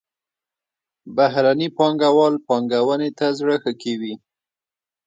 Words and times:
بهرني 1.15 1.67
پانګوال 1.77 2.33
پانګونې 2.47 3.09
ته 3.17 3.27
زړه 3.39 3.55
ښه 3.63 3.71
کوي. 3.81 4.13